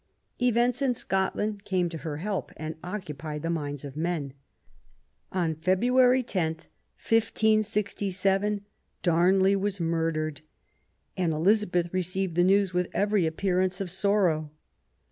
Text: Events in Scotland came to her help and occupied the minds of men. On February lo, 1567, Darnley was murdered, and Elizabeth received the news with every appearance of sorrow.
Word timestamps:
Events 0.41 0.81
in 0.81 0.95
Scotland 0.95 1.63
came 1.63 1.87
to 1.89 1.99
her 1.99 2.17
help 2.17 2.51
and 2.57 2.73
occupied 2.83 3.43
the 3.43 3.51
minds 3.51 3.85
of 3.85 3.95
men. 3.95 4.33
On 5.31 5.53
February 5.53 6.21
lo, 6.21 6.43
1567, 6.43 8.65
Darnley 9.03 9.55
was 9.55 9.79
murdered, 9.79 10.41
and 11.15 11.31
Elizabeth 11.33 11.93
received 11.93 12.33
the 12.33 12.43
news 12.43 12.73
with 12.73 12.89
every 12.95 13.27
appearance 13.27 13.79
of 13.79 13.91
sorrow. 13.91 14.49